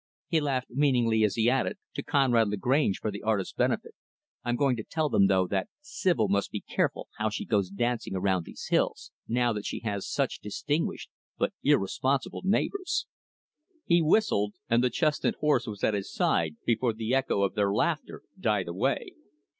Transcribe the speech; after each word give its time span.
He 0.29 0.41
laughed 0.41 0.71
meaningly 0.71 1.23
as 1.23 1.35
he 1.35 1.47
added, 1.47 1.77
to 1.93 2.01
Conrad 2.01 2.47
Lagrange 2.49 2.97
for 2.97 3.11
the 3.11 3.21
artist's 3.21 3.53
benefit, 3.53 3.93
"I'm 4.43 4.55
going 4.55 4.75
to 4.77 4.83
tell 4.83 5.09
them, 5.09 5.27
though, 5.27 5.45
that 5.45 5.69
Sibyl 5.79 6.27
must 6.27 6.49
be 6.49 6.59
careful 6.67 7.07
how 7.19 7.29
she 7.29 7.45
goes 7.45 7.69
dancing 7.69 8.15
around 8.15 8.45
these 8.45 8.65
hills 8.71 9.11
now 9.27 9.53
that 9.53 9.63
she 9.67 9.81
has 9.81 10.09
such 10.09 10.39
distinguished 10.39 11.11
but 11.37 11.53
irresponsible 11.63 12.41
neighbors." 12.43 13.05
He 13.85 14.01
whistled 14.01 14.55
and 14.67 14.83
the 14.83 14.89
chestnut 14.89 15.35
horse 15.35 15.67
was 15.67 15.83
at 15.83 15.93
his 15.93 16.11
side 16.11 16.55
before 16.65 16.93
the 16.93 17.13
echo 17.13 17.43
of 17.43 17.53
their 17.53 17.71
laughter 17.71 18.23
died 18.39 18.67
away. 18.67 19.13